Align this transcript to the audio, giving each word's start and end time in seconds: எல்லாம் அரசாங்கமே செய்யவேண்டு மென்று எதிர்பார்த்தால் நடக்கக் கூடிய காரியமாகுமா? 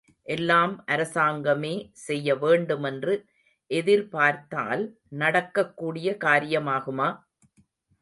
எல்லாம் 0.27 0.71
அரசாங்கமே 0.87 1.73
செய்யவேண்டு 2.05 2.79
மென்று 2.79 3.15
எதிர்பார்த்தால் 3.71 4.85
நடக்கக் 5.17 5.77
கூடிய 5.77 6.17
காரியமாகுமா? 6.25 7.09